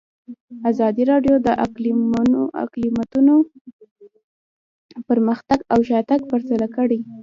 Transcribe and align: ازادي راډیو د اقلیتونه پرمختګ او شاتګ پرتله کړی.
ازادي 0.69 1.03
راډیو 1.11 1.35
د 1.45 1.47
اقلیتونه 2.63 3.33
پرمختګ 5.09 5.59
او 5.73 5.79
شاتګ 5.89 6.19
پرتله 6.31 6.67
کړی. 6.75 6.99